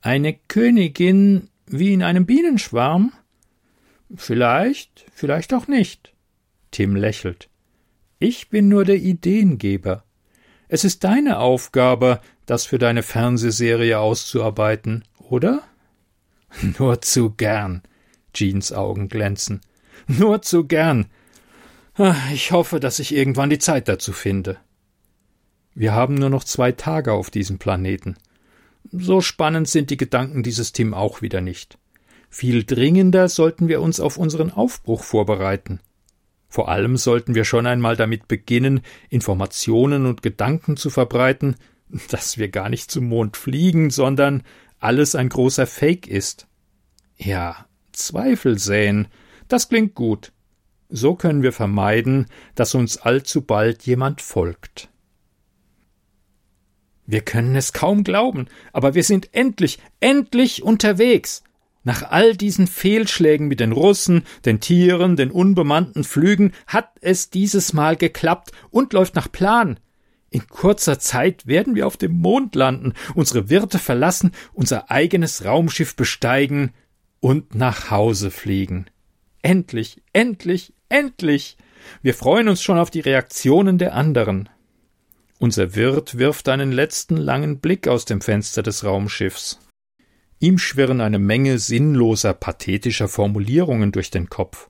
Eine 0.00 0.34
Königin 0.34 1.48
wie 1.66 1.92
in 1.92 2.02
einem 2.02 2.26
Bienenschwarm? 2.26 3.12
Vielleicht, 4.16 5.06
vielleicht 5.14 5.54
auch 5.54 5.66
nicht. 5.66 6.12
Tim 6.70 6.96
lächelt. 6.96 7.48
Ich 8.18 8.48
bin 8.48 8.68
nur 8.68 8.84
der 8.84 8.96
Ideengeber. 8.96 10.04
Es 10.68 10.84
ist 10.84 11.04
deine 11.04 11.38
Aufgabe, 11.38 12.20
das 12.46 12.66
für 12.66 12.78
deine 12.78 13.02
Fernsehserie 13.02 13.98
auszuarbeiten, 13.98 15.04
oder? 15.18 15.62
Nur 16.78 17.00
zu 17.02 17.30
gern. 17.30 17.82
Jeans 18.32 18.72
Augen 18.72 19.08
glänzen. 19.08 19.60
Nur 20.06 20.42
zu 20.42 20.64
gern. 20.64 21.06
Ah, 21.94 22.16
ich 22.32 22.52
hoffe, 22.52 22.80
dass 22.80 22.98
ich 22.98 23.14
irgendwann 23.14 23.50
die 23.50 23.58
Zeit 23.58 23.88
dazu 23.88 24.12
finde. 24.12 24.58
Wir 25.74 25.92
haben 25.92 26.14
nur 26.14 26.30
noch 26.30 26.44
zwei 26.44 26.72
Tage 26.72 27.12
auf 27.12 27.30
diesem 27.30 27.58
Planeten. 27.58 28.16
So 28.92 29.20
spannend 29.20 29.68
sind 29.68 29.90
die 29.90 29.96
Gedanken 29.96 30.42
dieses 30.42 30.72
Tim 30.72 30.94
auch 30.94 31.22
wieder 31.22 31.40
nicht. 31.40 31.78
Viel 32.30 32.64
dringender 32.64 33.28
sollten 33.28 33.68
wir 33.68 33.80
uns 33.80 34.00
auf 34.00 34.16
unseren 34.16 34.50
Aufbruch 34.50 35.04
vorbereiten. 35.04 35.80
Vor 36.54 36.68
allem 36.68 36.96
sollten 36.96 37.34
wir 37.34 37.44
schon 37.44 37.66
einmal 37.66 37.96
damit 37.96 38.28
beginnen, 38.28 38.82
Informationen 39.10 40.06
und 40.06 40.22
Gedanken 40.22 40.76
zu 40.76 40.88
verbreiten, 40.88 41.56
dass 42.10 42.38
wir 42.38 42.48
gar 42.48 42.68
nicht 42.68 42.92
zum 42.92 43.08
Mond 43.08 43.36
fliegen, 43.36 43.90
sondern 43.90 44.44
alles 44.78 45.16
ein 45.16 45.30
großer 45.30 45.66
Fake 45.66 46.06
ist. 46.06 46.46
Ja, 47.16 47.66
Zweifel 47.90 48.56
säen, 48.56 49.08
das 49.48 49.68
klingt 49.68 49.96
gut. 49.96 50.30
So 50.88 51.16
können 51.16 51.42
wir 51.42 51.52
vermeiden, 51.52 52.26
dass 52.54 52.76
uns 52.76 52.98
allzu 52.98 53.42
bald 53.42 53.82
jemand 53.82 54.20
folgt. 54.20 54.90
Wir 57.04 57.22
können 57.22 57.56
es 57.56 57.72
kaum 57.72 58.04
glauben, 58.04 58.46
aber 58.72 58.94
wir 58.94 59.02
sind 59.02 59.34
endlich, 59.34 59.80
endlich 59.98 60.62
unterwegs. 60.62 61.42
Nach 61.84 62.02
all 62.10 62.34
diesen 62.34 62.66
Fehlschlägen 62.66 63.46
mit 63.46 63.60
den 63.60 63.72
Russen, 63.72 64.24
den 64.46 64.60
Tieren, 64.60 65.16
den 65.16 65.30
unbemannten 65.30 66.02
Flügen 66.02 66.52
hat 66.66 66.90
es 67.02 67.28
dieses 67.28 67.74
Mal 67.74 67.96
geklappt 67.96 68.52
und 68.70 68.94
läuft 68.94 69.14
nach 69.14 69.30
Plan. 69.30 69.78
In 70.30 70.48
kurzer 70.48 70.98
Zeit 70.98 71.46
werden 71.46 71.74
wir 71.76 71.86
auf 71.86 71.98
dem 71.98 72.12
Mond 72.12 72.54
landen, 72.54 72.94
unsere 73.14 73.50
Wirte 73.50 73.78
verlassen, 73.78 74.32
unser 74.52 74.90
eigenes 74.90 75.44
Raumschiff 75.44 75.94
besteigen 75.94 76.72
und 77.20 77.54
nach 77.54 77.90
Hause 77.90 78.30
fliegen. 78.30 78.86
Endlich, 79.42 80.02
endlich, 80.12 80.72
endlich. 80.88 81.58
Wir 82.02 82.14
freuen 82.14 82.48
uns 82.48 82.62
schon 82.62 82.78
auf 82.78 82.90
die 82.90 83.00
Reaktionen 83.00 83.76
der 83.76 83.94
anderen. 83.94 84.48
Unser 85.38 85.74
Wirt 85.74 86.16
wirft 86.16 86.48
einen 86.48 86.72
letzten 86.72 87.18
langen 87.18 87.60
Blick 87.60 87.86
aus 87.86 88.06
dem 88.06 88.22
Fenster 88.22 88.62
des 88.62 88.84
Raumschiffs. 88.84 89.60
Ihm 90.44 90.58
schwirren 90.58 91.00
eine 91.00 91.18
Menge 91.18 91.58
sinnloser, 91.58 92.34
pathetischer 92.34 93.08
Formulierungen 93.08 93.92
durch 93.92 94.10
den 94.10 94.28
Kopf. 94.28 94.68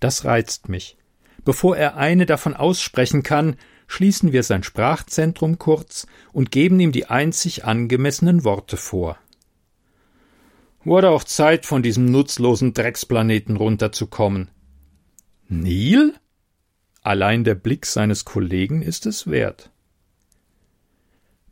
Das 0.00 0.24
reizt 0.24 0.68
mich. 0.68 0.96
Bevor 1.44 1.76
er 1.76 1.96
eine 1.96 2.26
davon 2.26 2.54
aussprechen 2.54 3.22
kann, 3.22 3.54
schließen 3.86 4.32
wir 4.32 4.42
sein 4.42 4.64
Sprachzentrum 4.64 5.56
kurz 5.60 6.08
und 6.32 6.50
geben 6.50 6.80
ihm 6.80 6.90
die 6.90 7.06
einzig 7.06 7.64
angemessenen 7.64 8.42
Worte 8.42 8.76
vor. 8.76 9.16
Wurde 10.82 11.10
auch 11.10 11.22
Zeit, 11.22 11.64
von 11.64 11.84
diesem 11.84 12.06
nutzlosen 12.06 12.74
Drecksplaneten 12.74 13.54
runterzukommen. 13.54 14.50
Neil? 15.46 16.12
Allein 17.02 17.44
der 17.44 17.54
Blick 17.54 17.86
seines 17.86 18.24
Kollegen 18.24 18.82
ist 18.82 19.06
es 19.06 19.28
wert. 19.30 19.70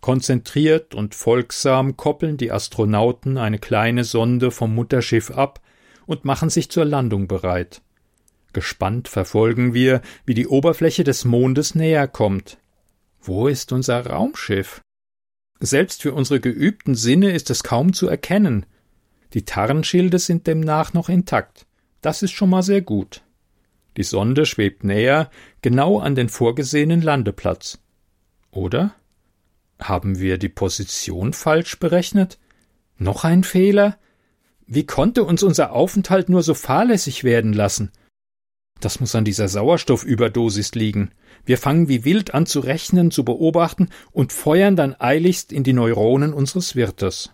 Konzentriert 0.07 0.95
und 0.95 1.17
folgsam 1.17 1.97
koppeln 1.97 2.37
die 2.37 2.53
Astronauten 2.53 3.39
eine 3.39 3.59
kleine 3.59 4.05
Sonde 4.05 4.53
vom 4.53 4.73
Mutterschiff 4.73 5.33
ab 5.33 5.61
und 6.07 6.25
machen 6.25 6.49
sich 6.49 6.71
zur 6.71 6.85
Landung 6.85 7.27
bereit. 7.27 7.83
Gespannt 8.53 9.09
verfolgen 9.09 9.75
wir, 9.75 10.03
wie 10.25 10.35
die 10.35 10.47
Oberfläche 10.47 11.03
des 11.03 11.25
Mondes 11.25 11.75
näher 11.75 12.07
kommt. 12.07 12.59
Wo 13.21 13.49
ist 13.49 13.73
unser 13.73 14.07
Raumschiff? 14.07 14.81
Selbst 15.59 16.03
für 16.03 16.15
unsere 16.15 16.39
geübten 16.39 16.95
Sinne 16.95 17.33
ist 17.33 17.51
es 17.51 17.65
kaum 17.65 17.93
zu 17.93 18.07
erkennen. 18.07 18.65
Die 19.35 19.45
Tarnschilde 19.45 20.21
sind 20.21 20.47
demnach 20.47 20.93
noch 20.93 21.09
intakt. 21.09 21.67
Das 22.01 22.23
ist 22.23 22.31
schon 22.31 22.51
mal 22.51 22.63
sehr 22.63 22.81
gut. 22.81 23.25
Die 23.97 24.05
Sonde 24.05 24.47
schwebt 24.47 24.85
näher, 24.85 25.33
genau 25.63 25.99
an 25.99 26.15
den 26.15 26.29
vorgesehenen 26.29 27.03
Landeplatz. 27.03 27.81
Oder? 28.53 28.95
Haben 29.81 30.19
wir 30.19 30.39
die 30.39 30.49
Position 30.49 31.33
falsch 31.33 31.79
berechnet? 31.79 32.39
Noch 32.99 33.25
ein 33.25 33.45
Fehler? 33.45 33.99
Wie 34.67 34.87
konnte 34.87 35.25
uns 35.25 35.43
unser 35.43 35.73
Aufenthalt 35.73 36.29
nur 36.29 36.43
so 36.43 36.55
fahrlässig 36.55 37.25
werden 37.25 37.53
lassen? 37.53 37.93
Das 38.81 39.01
muss 39.01 39.15
an 39.15 39.25
dieser 39.25 39.49
Sauerstoffüberdosis 39.49 40.75
liegen. 40.75 41.13
Wir 41.45 41.59
fangen 41.59 41.89
wie 41.89 42.05
wild 42.05 42.35
an 42.35 42.47
zu 42.47 42.61
rechnen, 42.61 43.11
zu 43.11 43.25
beobachten 43.25 43.89
und 44.13 44.33
feuern 44.33 44.77
dann 44.77 44.95
eiligst 44.99 45.53
in 45.53 45.65
die 45.65 45.73
Neuronen 45.73 46.35
unseres 46.35 46.77
Wirtes. 46.77 47.33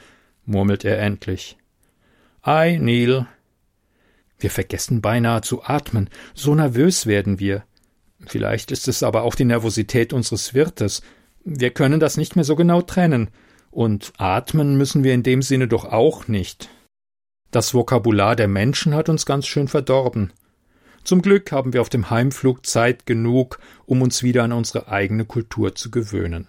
murmelt 0.45 0.83
er 0.83 0.97
endlich. 0.99 1.57
Ei, 2.41 2.79
Neil. 2.81 3.27
Wir 4.39 4.49
vergessen 4.49 5.01
beinahe 5.01 5.41
zu 5.41 5.63
atmen, 5.63 6.09
so 6.33 6.55
nervös 6.55 7.05
werden 7.05 7.39
wir. 7.39 7.63
Vielleicht 8.25 8.71
ist 8.71 8.87
es 8.87 9.03
aber 9.03 9.23
auch 9.23 9.35
die 9.35 9.45
Nervosität 9.45 10.13
unseres 10.13 10.53
Wirtes. 10.53 11.01
Wir 11.43 11.71
können 11.71 11.99
das 11.99 12.17
nicht 12.17 12.35
mehr 12.35 12.45
so 12.45 12.55
genau 12.55 12.81
trennen. 12.81 13.29
Und 13.71 14.13
atmen 14.17 14.77
müssen 14.77 15.03
wir 15.03 15.13
in 15.13 15.23
dem 15.23 15.41
Sinne 15.41 15.67
doch 15.67 15.85
auch 15.85 16.27
nicht. 16.27 16.69
Das 17.51 17.73
Vokabular 17.73 18.35
der 18.35 18.47
Menschen 18.47 18.93
hat 18.93 19.09
uns 19.09 19.25
ganz 19.25 19.47
schön 19.47 19.67
verdorben. 19.67 20.33
Zum 21.03 21.21
Glück 21.21 21.51
haben 21.51 21.73
wir 21.73 21.81
auf 21.81 21.89
dem 21.89 22.09
Heimflug 22.09 22.65
Zeit 22.65 23.05
genug, 23.05 23.59
um 23.85 24.01
uns 24.01 24.21
wieder 24.21 24.43
an 24.43 24.51
unsere 24.51 24.89
eigene 24.89 25.25
Kultur 25.25 25.75
zu 25.75 25.91
gewöhnen. 25.91 26.47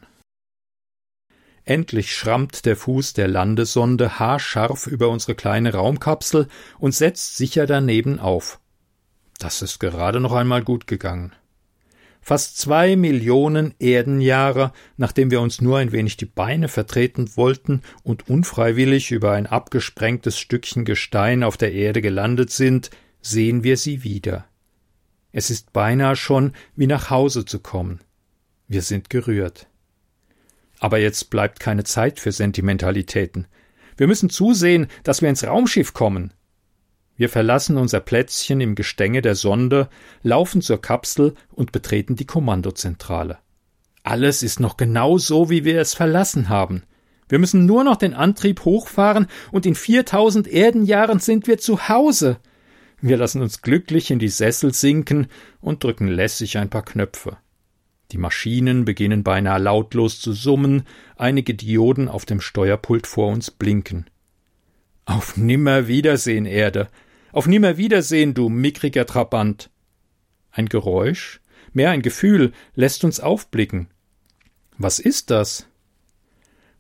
Endlich 1.71 2.17
schrammt 2.17 2.67
der 2.67 2.75
Fuß 2.75 3.13
der 3.13 3.29
Landesonde 3.29 4.19
haarscharf 4.19 4.89
über 4.89 5.09
unsere 5.09 5.37
kleine 5.37 5.73
Raumkapsel 5.73 6.49
und 6.81 6.97
setzt 6.97 7.37
sicher 7.37 7.65
daneben 7.65 8.19
auf. 8.19 8.59
Das 9.39 9.63
ist 9.63 9.79
gerade 9.79 10.19
noch 10.19 10.33
einmal 10.33 10.65
gut 10.65 10.89
gegangen. 10.89 11.33
Fast 12.21 12.59
zwei 12.59 12.97
Millionen 12.97 13.73
Erdenjahre, 13.79 14.73
nachdem 14.97 15.31
wir 15.31 15.41
uns 15.41 15.61
nur 15.61 15.79
ein 15.79 15.93
wenig 15.93 16.17
die 16.17 16.27
Beine 16.27 16.67
vertreten 16.67 17.37
wollten 17.37 17.83
und 18.03 18.29
unfreiwillig 18.29 19.13
über 19.13 19.31
ein 19.31 19.47
abgesprengtes 19.47 20.41
Stückchen 20.41 20.85
Gestein 20.85 21.45
auf 21.45 21.57
der 21.57 21.73
Erde 21.73 22.03
gelandet 22.03 22.51
sind, 22.51 22.91
sehen 23.21 23.63
wir 23.63 23.77
sie 23.77 24.03
wieder. 24.03 24.45
Es 25.31 25.51
ist 25.51 25.73
beinahe 25.73 26.17
schon 26.17 26.53
wie 26.75 26.89
nach 26.89 27.11
Hause 27.11 27.45
zu 27.45 27.61
kommen. 27.61 28.01
Wir 28.67 28.83
sind 28.83 29.09
gerührt. 29.09 29.70
Aber 30.81 30.99
jetzt 30.99 31.31
bleibt 31.31 31.61
keine 31.61 31.85
Zeit 31.85 32.19
für 32.19 32.33
Sentimentalitäten. 32.33 33.47
Wir 33.97 34.07
müssen 34.07 34.31
zusehen, 34.31 34.89
dass 35.05 35.23
wir 35.23 35.29
ins 35.29 35.47
Raumschiff 35.47 35.93
kommen. 35.93 36.33
Wir 37.17 37.29
verlassen 37.29 37.77
unser 37.77 38.01
Plätzchen 38.01 38.63
im 38.63 38.75
Gestänge 38.75 39.21
der 39.21 39.35
Sonde, 39.35 39.91
laufen 40.23 40.63
zur 40.63 40.81
Kapsel 40.81 41.35
und 41.51 41.71
betreten 41.71 42.17
die 42.17 42.25
Kommandozentrale. 42.25 43.39
Alles 44.03 44.43
ist 44.43 44.59
noch 44.59 44.79
genau 44.79 45.19
so, 45.19 45.51
wie 45.51 45.67
wir 45.67 45.79
es 45.79 45.93
verlassen 45.93 46.49
haben. 46.49 46.83
Wir 47.29 47.39
müssen 47.39 47.67
nur 47.67 47.85
noch 47.85 47.97
den 47.97 48.15
Antrieb 48.15 48.65
hochfahren 48.65 49.27
und 49.53 49.67
in 49.67 49.75
4000 49.75 50.49
Erdenjahren 50.49 51.21
sind 51.21 51.47
wir 51.47 51.59
zu 51.59 51.91
Hause. 51.91 52.39
Wir 53.03 53.19
lassen 53.19 53.43
uns 53.43 53.61
glücklich 53.61 54.11
in 54.11 54.19
die 54.19 54.29
Sessel 54.29 54.73
sinken 54.73 55.27
und 55.61 55.85
drücken 55.85 56.09
lässig 56.09 56.57
ein 56.57 56.71
paar 56.71 56.87
Knöpfe. 56.87 57.37
Die 58.13 58.19
Maschinen 58.19 58.85
beginnen 58.85 59.23
beinahe 59.23 59.61
lautlos 59.61 60.21
zu 60.21 60.33
summen, 60.33 60.83
einige 61.17 61.55
Dioden 61.55 62.09
auf 62.09 62.25
dem 62.25 62.41
Steuerpult 62.41 63.07
vor 63.07 63.29
uns 63.29 63.51
blinken. 63.51 64.07
Auf 65.05 65.37
Nimmerwiedersehen, 65.37 66.47
Erde, 66.47 66.89
auf 67.33 67.47
Nimmerwiedersehen, 67.47 68.35
du 68.35 68.49
mickriger 68.49 69.07
Trabant. 69.07 69.71
Ein 70.51 70.67
Geräusch, 70.67 71.41
mehr 71.73 71.91
ein 71.91 72.03
Gefühl, 72.03 72.53
lässt 72.75 73.05
uns 73.05 73.21
aufblicken. 73.21 73.89
Was 74.77 74.99
ist 74.99 75.31
das? 75.31 75.69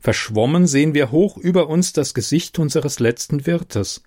Verschwommen 0.00 0.66
sehen 0.66 0.94
wir 0.94 1.12
hoch 1.12 1.36
über 1.36 1.68
uns 1.68 1.92
das 1.92 2.14
Gesicht 2.14 2.58
unseres 2.58 2.98
letzten 2.98 3.46
Wirtes. 3.46 4.02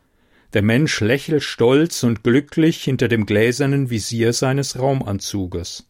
Der 0.53 0.61
Mensch 0.61 0.99
lächelt 0.99 1.43
stolz 1.43 2.03
und 2.03 2.23
glücklich 2.23 2.83
hinter 2.83 3.07
dem 3.07 3.25
gläsernen 3.25 3.89
Visier 3.89 4.33
seines 4.33 4.77
Raumanzuges. 4.77 5.87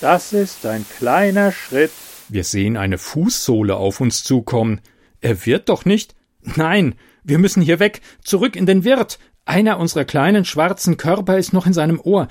Das 0.00 0.32
ist 0.32 0.66
ein 0.66 0.84
kleiner 0.98 1.50
Schritt. 1.50 1.92
Wir 2.28 2.44
sehen 2.44 2.76
eine 2.76 2.98
Fußsohle 2.98 3.76
auf 3.76 4.00
uns 4.00 4.22
zukommen. 4.22 4.80
Er 5.20 5.46
wird 5.46 5.68
doch 5.68 5.84
nicht. 5.84 6.14
Nein, 6.42 6.94
wir 7.22 7.38
müssen 7.38 7.62
hier 7.62 7.78
weg, 7.78 8.02
zurück 8.22 8.54
in 8.54 8.66
den 8.66 8.84
Wirt, 8.84 9.18
einer 9.46 9.78
unserer 9.78 10.04
kleinen 10.04 10.44
schwarzen 10.44 10.96
Körper 10.96 11.38
ist 11.38 11.52
noch 11.52 11.66
in 11.66 11.72
seinem 11.72 12.00
Ohr. 12.00 12.28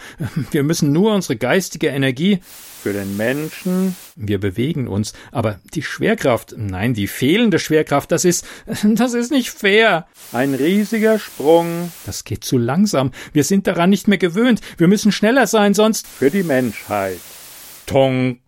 Wir 0.51 0.63
müssen 0.63 0.91
nur 0.91 1.13
unsere 1.13 1.35
geistige 1.35 1.87
Energie 1.87 2.39
für 2.81 2.93
den 2.93 3.15
Menschen. 3.17 3.95
Wir 4.15 4.39
bewegen 4.39 4.87
uns, 4.87 5.13
aber 5.31 5.59
die 5.73 5.83
Schwerkraft, 5.83 6.55
nein, 6.57 6.93
die 6.93 7.07
fehlende 7.07 7.59
Schwerkraft, 7.59 8.11
das 8.11 8.25
ist, 8.25 8.45
das 8.83 9.13
ist 9.13 9.31
nicht 9.31 9.49
fair. 9.49 10.07
Ein 10.31 10.53
riesiger 10.53 11.19
Sprung. 11.19 11.91
Das 12.05 12.23
geht 12.23 12.43
zu 12.43 12.57
langsam. 12.57 13.11
Wir 13.31 13.43
sind 13.43 13.67
daran 13.67 13.89
nicht 13.89 14.07
mehr 14.07 14.17
gewöhnt. 14.17 14.61
Wir 14.77 14.87
müssen 14.87 15.11
schneller 15.11 15.47
sein, 15.47 15.73
sonst 15.73 16.07
für 16.07 16.31
die 16.31 16.43
Menschheit. 16.43 17.19
Tonk. 17.85 18.42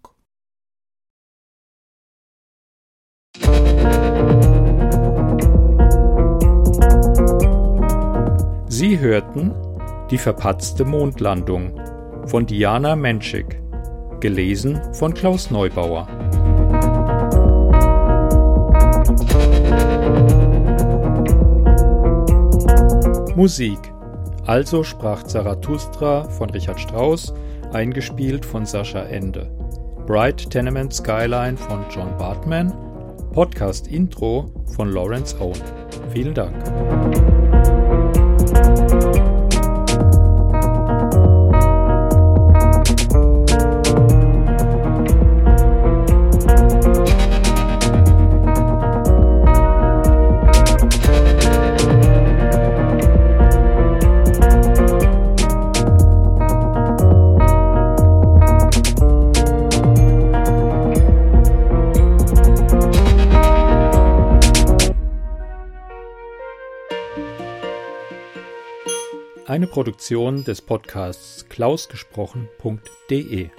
Sie 8.77 8.99
hörten 8.99 9.53
Die 10.11 10.17
verpatzte 10.17 10.83
Mondlandung 10.83 11.79
von 12.25 12.45
Diana 12.45 12.97
Menschik, 12.97 13.61
gelesen 14.19 14.81
von 14.93 15.13
Klaus 15.13 15.49
Neubauer. 15.49 16.05
Musik 23.37 23.79
Also 24.45 24.83
sprach 24.83 25.23
Zarathustra 25.23 26.25
von 26.27 26.49
Richard 26.49 26.81
Strauss, 26.81 27.33
eingespielt 27.71 28.45
von 28.45 28.65
Sascha 28.65 29.03
Ende. 29.03 29.49
Bright 30.05 30.49
Tenement 30.49 30.93
Skyline 30.93 31.55
von 31.55 31.85
John 31.89 32.09
Bartman. 32.17 32.73
Podcast 33.31 33.87
Intro 33.87 34.51
von 34.75 34.91
Lawrence 34.91 35.33
Owen. 35.39 35.61
Vielen 36.11 36.33
Dank. 36.33 37.34
Produktion 69.75 70.45
des 70.45 70.61
Podcasts 70.61 71.45
klausgesprochen.de 71.49 73.49